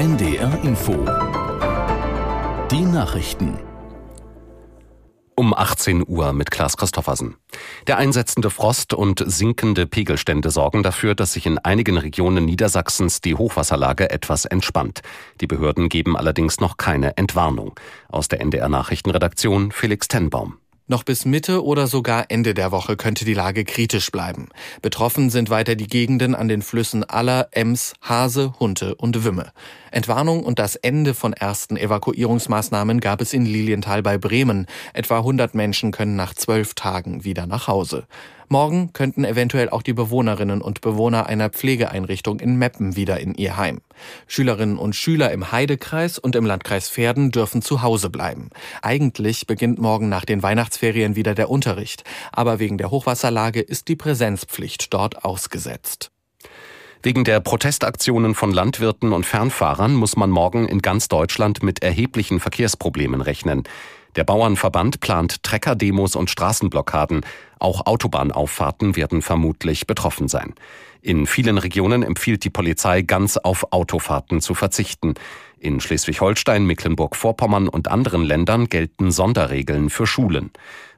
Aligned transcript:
NDR 0.00 0.58
Info. 0.64 0.92
Die 2.70 2.80
Nachrichten. 2.80 3.58
Um 5.36 5.52
18 5.52 6.08
Uhr 6.08 6.32
mit 6.32 6.50
Klaas 6.50 6.78
Christoffersen. 6.78 7.36
Der 7.86 7.98
einsetzende 7.98 8.48
Frost 8.48 8.94
und 8.94 9.22
sinkende 9.26 9.86
Pegelstände 9.86 10.48
sorgen 10.48 10.82
dafür, 10.82 11.14
dass 11.14 11.34
sich 11.34 11.44
in 11.44 11.58
einigen 11.58 11.98
Regionen 11.98 12.46
Niedersachsens 12.46 13.20
die 13.20 13.34
Hochwasserlage 13.34 14.08
etwas 14.08 14.46
entspannt. 14.46 15.02
Die 15.42 15.46
Behörden 15.46 15.90
geben 15.90 16.16
allerdings 16.16 16.60
noch 16.60 16.78
keine 16.78 17.18
Entwarnung. 17.18 17.78
Aus 18.08 18.28
der 18.28 18.40
NDR 18.40 18.70
Nachrichtenredaktion 18.70 19.70
Felix 19.70 20.08
Tenbaum. 20.08 20.56
Noch 20.90 21.04
bis 21.04 21.24
Mitte 21.24 21.64
oder 21.64 21.86
sogar 21.86 22.24
Ende 22.30 22.52
der 22.52 22.72
Woche 22.72 22.96
könnte 22.96 23.24
die 23.24 23.32
Lage 23.32 23.64
kritisch 23.64 24.10
bleiben. 24.10 24.48
Betroffen 24.82 25.30
sind 25.30 25.48
weiter 25.48 25.76
die 25.76 25.86
Gegenden 25.86 26.34
an 26.34 26.48
den 26.48 26.62
Flüssen 26.62 27.04
Aller, 27.04 27.46
Ems, 27.52 27.92
Hase, 28.02 28.54
Hunte 28.58 28.96
und 28.96 29.22
Wümme. 29.22 29.52
Entwarnung 29.92 30.42
und 30.42 30.58
das 30.58 30.74
Ende 30.74 31.14
von 31.14 31.32
ersten 31.32 31.76
Evakuierungsmaßnahmen 31.76 32.98
gab 32.98 33.20
es 33.20 33.32
in 33.32 33.46
Lilienthal 33.46 34.02
bei 34.02 34.18
Bremen. 34.18 34.66
Etwa 34.92 35.18
100 35.18 35.54
Menschen 35.54 35.92
können 35.92 36.16
nach 36.16 36.34
zwölf 36.34 36.74
Tagen 36.74 37.22
wieder 37.22 37.46
nach 37.46 37.68
Hause. 37.68 38.08
Morgen 38.52 38.92
könnten 38.92 39.24
eventuell 39.24 39.68
auch 39.68 39.80
die 39.80 39.92
Bewohnerinnen 39.92 40.60
und 40.60 40.80
Bewohner 40.80 41.26
einer 41.26 41.50
Pflegeeinrichtung 41.50 42.40
in 42.40 42.56
Meppen 42.56 42.96
wieder 42.96 43.20
in 43.20 43.32
ihr 43.34 43.56
Heim. 43.56 43.80
Schülerinnen 44.26 44.76
und 44.76 44.96
Schüler 44.96 45.30
im 45.30 45.52
Heidekreis 45.52 46.18
und 46.18 46.34
im 46.34 46.44
Landkreis 46.44 46.88
Verden 46.88 47.30
dürfen 47.30 47.62
zu 47.62 47.82
Hause 47.82 48.10
bleiben. 48.10 48.50
Eigentlich 48.82 49.46
beginnt 49.46 49.78
morgen 49.78 50.08
nach 50.08 50.24
den 50.24 50.42
Weihnachtsferien 50.42 51.14
wieder 51.14 51.36
der 51.36 51.48
Unterricht, 51.48 52.02
aber 52.32 52.58
wegen 52.58 52.76
der 52.76 52.90
Hochwasserlage 52.90 53.60
ist 53.60 53.86
die 53.86 53.94
Präsenzpflicht 53.94 54.92
dort 54.92 55.24
ausgesetzt. 55.24 56.10
Wegen 57.04 57.22
der 57.22 57.38
Protestaktionen 57.38 58.34
von 58.34 58.52
Landwirten 58.52 59.12
und 59.12 59.26
Fernfahrern 59.26 59.94
muss 59.94 60.16
man 60.16 60.28
morgen 60.28 60.66
in 60.66 60.82
ganz 60.82 61.06
Deutschland 61.06 61.62
mit 61.62 61.84
erheblichen 61.84 62.40
Verkehrsproblemen 62.40 63.20
rechnen. 63.20 63.62
Der 64.16 64.24
Bauernverband 64.24 65.00
plant 65.00 65.42
Treckerdemos 65.42 66.16
und 66.16 66.30
Straßenblockaden. 66.30 67.24
Auch 67.58 67.86
Autobahnauffahrten 67.86 68.96
werden 68.96 69.22
vermutlich 69.22 69.86
betroffen 69.86 70.28
sein. 70.28 70.54
In 71.02 71.26
vielen 71.26 71.58
Regionen 71.58 72.02
empfiehlt 72.02 72.44
die 72.44 72.50
Polizei, 72.50 73.02
ganz 73.02 73.36
auf 73.36 73.72
Autofahrten 73.72 74.40
zu 74.40 74.54
verzichten. 74.54 75.14
In 75.58 75.80
Schleswig-Holstein, 75.80 76.64
Mecklenburg-Vorpommern 76.66 77.68
und 77.68 77.88
anderen 77.88 78.24
Ländern 78.24 78.68
gelten 78.68 79.10
Sonderregeln 79.10 79.90
für 79.90 80.06
Schulen. 80.06 80.50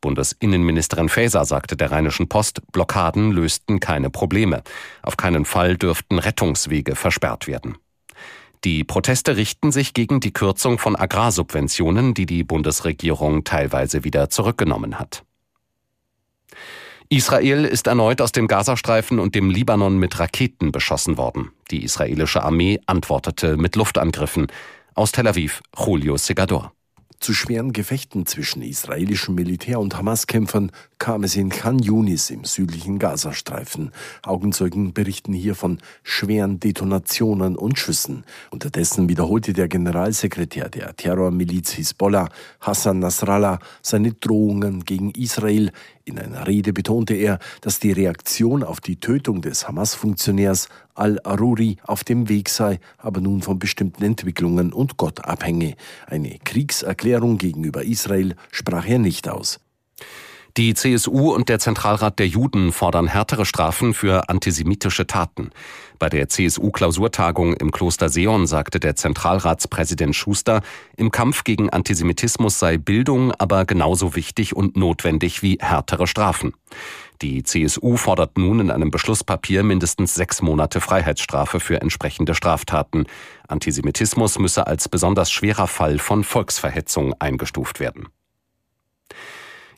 Bundesinnenministerin 0.00 1.08
Faeser 1.08 1.44
sagte 1.44 1.76
der 1.76 1.90
Rheinischen 1.90 2.28
Post, 2.28 2.60
Blockaden 2.72 3.32
lösten 3.32 3.80
keine 3.80 4.10
Probleme. 4.10 4.62
Auf 5.02 5.16
keinen 5.16 5.44
Fall 5.44 5.76
dürften 5.76 6.18
Rettungswege 6.18 6.96
versperrt 6.96 7.46
werden. 7.46 7.76
Die 8.66 8.82
Proteste 8.82 9.36
richten 9.36 9.70
sich 9.70 9.94
gegen 9.94 10.18
die 10.18 10.32
Kürzung 10.32 10.80
von 10.80 10.96
Agrarsubventionen, 10.96 12.14
die 12.14 12.26
die 12.26 12.42
Bundesregierung 12.42 13.44
teilweise 13.44 14.02
wieder 14.02 14.28
zurückgenommen 14.28 14.98
hat. 14.98 15.22
Israel 17.08 17.64
ist 17.64 17.86
erneut 17.86 18.20
aus 18.20 18.32
dem 18.32 18.48
Gazastreifen 18.48 19.20
und 19.20 19.36
dem 19.36 19.50
Libanon 19.50 19.98
mit 19.98 20.18
Raketen 20.18 20.72
beschossen 20.72 21.16
worden. 21.16 21.52
Die 21.70 21.84
israelische 21.84 22.42
Armee 22.42 22.80
antwortete 22.86 23.56
mit 23.56 23.76
Luftangriffen. 23.76 24.48
Aus 24.96 25.12
Tel 25.12 25.28
Aviv, 25.28 25.62
Julio 25.78 26.16
Segador. 26.16 26.72
Zu 27.18 27.32
schweren 27.32 27.72
Gefechten 27.72 28.26
zwischen 28.26 28.62
israelischem 28.62 29.34
Militär 29.34 29.80
und 29.80 29.96
Hamas-Kämpfern 29.96 30.70
kam 30.98 31.24
es 31.24 31.34
in 31.34 31.48
Khan 31.48 31.78
Yunis 31.78 32.30
im 32.30 32.44
südlichen 32.44 32.98
Gazastreifen. 32.98 33.90
Augenzeugen 34.22 34.92
berichten 34.92 35.32
hier 35.32 35.54
von 35.54 35.78
schweren 36.02 36.60
Detonationen 36.60 37.56
und 37.56 37.78
Schüssen. 37.78 38.24
Unterdessen 38.50 39.08
wiederholte 39.08 39.54
der 39.54 39.68
Generalsekretär 39.68 40.68
der 40.68 40.94
Terrormiliz 40.94 41.72
Hisbollah, 41.72 42.28
Hassan 42.60 42.98
Nasrallah, 42.98 43.60
seine 43.82 44.12
Drohungen 44.12 44.84
gegen 44.84 45.10
Israel. 45.12 45.72
In 46.08 46.20
einer 46.20 46.46
Rede 46.46 46.72
betonte 46.72 47.14
er, 47.14 47.40
dass 47.62 47.80
die 47.80 47.90
Reaktion 47.90 48.62
auf 48.62 48.80
die 48.80 49.00
Tötung 49.00 49.42
des 49.42 49.66
Hamas-Funktionärs 49.66 50.68
al-Aruri 50.94 51.78
auf 51.82 52.04
dem 52.04 52.28
Weg 52.28 52.48
sei, 52.48 52.78
aber 52.96 53.20
nun 53.20 53.42
von 53.42 53.58
bestimmten 53.58 54.04
Entwicklungen 54.04 54.72
und 54.72 54.98
Gott 54.98 55.24
abhänge. 55.24 55.74
Eine 56.06 56.38
Kriegserklärung 56.44 57.38
gegenüber 57.38 57.82
Israel 57.82 58.36
sprach 58.52 58.86
er 58.86 59.00
nicht 59.00 59.28
aus. 59.28 59.58
Die 60.56 60.72
CSU 60.72 61.34
und 61.34 61.50
der 61.50 61.58
Zentralrat 61.58 62.18
der 62.18 62.28
Juden 62.28 62.72
fordern 62.72 63.08
härtere 63.08 63.44
Strafen 63.44 63.92
für 63.92 64.30
antisemitische 64.30 65.06
Taten. 65.06 65.50
Bei 65.98 66.08
der 66.08 66.30
CSU-Klausurtagung 66.30 67.52
im 67.52 67.70
Kloster 67.70 68.08
Seon 68.08 68.46
sagte 68.46 68.80
der 68.80 68.96
Zentralratspräsident 68.96 70.16
Schuster, 70.16 70.62
im 70.96 71.10
Kampf 71.10 71.44
gegen 71.44 71.68
Antisemitismus 71.68 72.58
sei 72.58 72.78
Bildung 72.78 73.32
aber 73.32 73.66
genauso 73.66 74.16
wichtig 74.16 74.56
und 74.56 74.78
notwendig 74.78 75.42
wie 75.42 75.58
härtere 75.60 76.06
Strafen. 76.06 76.54
Die 77.20 77.42
CSU 77.42 77.98
fordert 77.98 78.38
nun 78.38 78.60
in 78.60 78.70
einem 78.70 78.90
Beschlusspapier 78.90 79.62
mindestens 79.62 80.14
sechs 80.14 80.40
Monate 80.40 80.80
Freiheitsstrafe 80.80 81.60
für 81.60 81.82
entsprechende 81.82 82.34
Straftaten. 82.34 83.04
Antisemitismus 83.46 84.38
müsse 84.38 84.66
als 84.66 84.88
besonders 84.88 85.30
schwerer 85.30 85.66
Fall 85.66 85.98
von 85.98 86.24
Volksverhetzung 86.24 87.14
eingestuft 87.18 87.78
werden. 87.78 88.08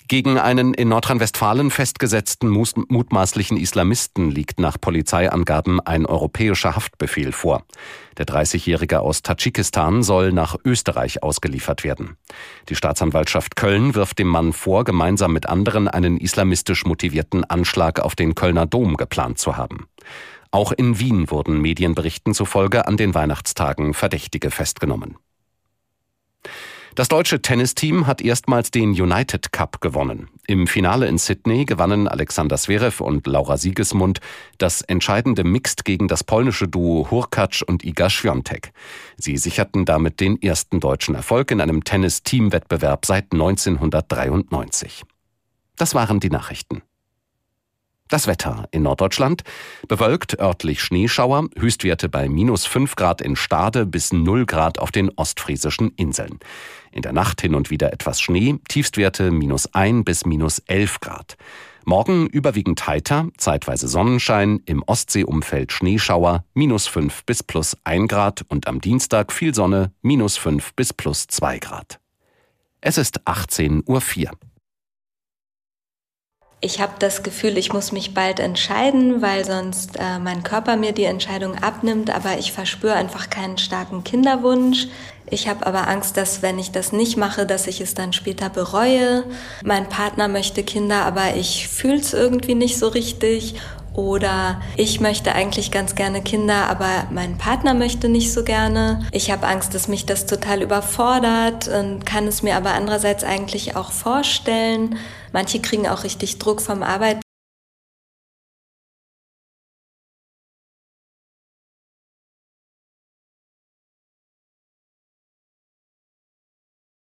Gegen 0.09 0.39
einen 0.39 0.73
in 0.73 0.89
Nordrhein-Westfalen 0.89 1.71
festgesetzten 1.71 2.49
mutmaßlichen 2.49 3.59
Islamisten 3.59 4.31
liegt 4.31 4.59
nach 4.59 4.81
Polizeiangaben 4.81 5.81
ein 5.81 6.07
europäischer 6.07 6.75
Haftbefehl 6.75 7.31
vor. 7.31 7.65
Der 8.17 8.27
30-Jährige 8.27 9.01
aus 9.01 9.21
Tadschikistan 9.21 10.03
soll 10.03 10.33
nach 10.33 10.57
Österreich 10.65 11.23
ausgeliefert 11.23 11.85
werden. 11.85 12.17
Die 12.71 12.75
Staatsanwaltschaft 12.75 13.55
Köln 13.55 13.95
wirft 13.95 14.19
dem 14.19 14.29
Mann 14.29 14.55
vor, 14.55 14.85
gemeinsam 14.85 15.35
mit 15.35 15.47
anderen 15.47 15.89
einen 15.89 16.17
islamistisch 16.17 16.87
motivierten 16.87 17.45
Anschlag 17.45 18.01
auf 18.01 18.17
den 18.17 18.35
Kölner 18.35 18.65
Dom 18.65 18.97
geplant 18.97 19.39
zu 19.39 19.59
haben. 19.59 19.89
Auch 20.51 20.73
in 20.73 20.99
Wien 20.99 21.31
wurden 21.31 21.61
Medienberichten 21.61 22.33
zufolge 22.33 22.87
an 22.87 22.97
den 22.97 23.15
Weihnachtstagen 23.15 23.93
Verdächtige 23.93 24.51
festgenommen. 24.51 25.19
Das 26.99 27.07
deutsche 27.07 27.41
Tennisteam 27.41 28.09
hat 28.09 28.21
erstmals 28.21 28.73
den 28.73 28.91
United 28.91 29.53
Cup 29.53 29.81
gewonnen. 29.81 30.31
Im 30.49 30.67
Finale 30.67 31.07
in 31.07 31.17
Sydney 31.17 31.65
gewannen 31.65 32.09
Alexander 32.09 32.57
Zverev 32.57 33.01
und 33.01 33.29
Laura 33.29 33.57
Siegesmund 33.57 34.19
das 34.59 34.83
entscheidende 34.83 35.45
Mixed 35.45 35.85
gegen 35.85 36.09
das 36.09 36.25
polnische 36.25 36.67
Duo 36.67 37.09
Hurkacz 37.09 37.63
und 37.63 37.85
Iga 37.85 38.11
Świątek. 38.11 38.73
Sie 39.17 39.37
sicherten 39.37 39.85
damit 39.85 40.19
den 40.19 40.43
ersten 40.43 40.81
deutschen 40.81 41.15
Erfolg 41.15 41.53
in 41.53 41.61
einem 41.61 41.85
Tennis-Teamwettbewerb 41.85 43.07
seit 43.07 43.27
1993. 43.33 45.05
Das 45.77 45.95
waren 45.95 46.19
die 46.19 46.31
Nachrichten. 46.31 46.83
Das 48.09 48.27
Wetter 48.27 48.67
in 48.71 48.85
Norddeutschland. 48.85 49.43
Bewölkt, 49.87 50.39
örtlich 50.41 50.83
Schneeschauer, 50.83 51.49
Höchstwerte 51.59 52.09
bei 52.09 52.29
minus 52.31 52.65
5 52.65 52.97
Grad 52.97 53.21
in 53.21 53.37
Stade 53.37 53.85
bis 53.85 54.15
0 54.15 54.47
Grad 54.47 54.79
auf 54.79 54.91
den 54.91 55.11
ostfriesischen 55.11 55.93
Inseln. 55.97 56.39
In 56.91 57.03
der 57.03 57.13
Nacht 57.13 57.43
hin 57.43 57.55
und 57.55 57.69
wieder 57.69 57.93
etwas 57.93 58.23
Schnee, 58.23 58.57
Tiefstwerte 58.69 59.31
minus 59.31 59.75
1 59.75 60.07
bis 60.07 60.25
minus 60.25 60.61
11 60.61 61.01
Grad. 61.01 61.37
Morgen 61.85 62.27
überwiegend 62.27 62.87
heiter, 62.87 63.29
zeitweise 63.37 63.89
Sonnenschein, 63.89 64.61
im 64.65 64.83
Ostseeumfeld 64.83 65.71
Schneeschauer, 65.71 66.45
minus 66.55 66.87
5 66.87 67.25
bis 67.25 67.43
plus 67.43 67.77
1 67.85 68.09
Grad 68.09 68.43
und 68.49 68.69
am 68.69 68.81
Dienstag 68.81 69.33
viel 69.33 69.55
Sonne, 69.55 69.93
minus 70.01 70.39
5 70.39 70.73
bis 70.75 70.95
plus 70.95 71.27
2 71.27 71.59
Grad. 71.59 72.01
Es 72.81 72.97
ist 72.97 73.27
18.04 73.27 74.29
Uhr. 74.29 74.31
Ich 76.61 76.81
habe 76.81 76.95
das 76.99 77.23
Gefühl, 77.23 77.57
ich 77.57 77.73
muss 77.73 77.93
mich 77.93 78.15
bald 78.15 78.41
entscheiden, 78.41 79.23
weil 79.23 79.45
sonst 79.45 79.97
äh, 79.97 80.19
mein 80.19 80.43
Körper 80.43 80.77
mir 80.77 80.91
die 80.91 81.05
Entscheidung 81.05 81.57
abnimmt, 81.57 82.11
aber 82.11 82.37
ich 82.37 82.51
verspüre 82.51 82.95
einfach 82.95 83.31
keinen 83.31 83.59
starken 83.59 84.03
Kinderwunsch. 84.03 84.88
Ich 85.31 85.47
habe 85.47 85.65
aber 85.67 85.87
Angst, 85.87 86.17
dass 86.17 86.43
wenn 86.43 86.59
ich 86.59 86.73
das 86.73 86.91
nicht 86.91 87.17
mache, 87.17 87.47
dass 87.47 87.69
ich 87.69 87.81
es 87.81 87.94
dann 87.94 88.12
später 88.12 88.49
bereue. 88.49 89.23
Mein 89.62 89.88
Partner 89.88 90.27
möchte 90.27 90.65
Kinder, 90.65 91.05
aber 91.05 91.37
ich 91.37 91.69
fühle 91.69 91.99
es 91.99 92.12
irgendwie 92.12 92.56
nicht 92.56 92.77
so 92.77 92.88
richtig. 92.88 93.55
Oder 93.99 94.61
ich 94.77 95.00
möchte 95.00 95.35
eigentlich 95.35 95.73
ganz 95.73 95.97
gerne 95.97 96.23
Kinder, 96.23 96.71
aber 96.71 97.09
mein 97.11 97.37
Partner 97.37 97.75
möchte 97.75 98.09
nicht 98.09 98.33
so 98.33 98.45
gerne. 98.45 99.05
Ich 99.11 99.33
habe 99.33 99.49
Angst, 99.49 99.75
dass 99.75 99.89
mich 99.89 100.06
das 100.06 100.25
total 100.25 100.62
überfordert 100.62 101.67
und 101.67 102.06
kann 102.06 102.29
es 102.29 102.45
mir 102.45 102.55
aber 102.55 102.75
andererseits 102.75 103.25
eigentlich 103.25 103.75
auch 103.75 103.91
vorstellen. 103.91 105.00
Manche 105.33 105.59
kriegen 105.59 105.89
auch 105.89 106.05
richtig 106.05 106.39
Druck 106.39 106.62
vom 106.62 106.85
Arbeit 106.85 107.19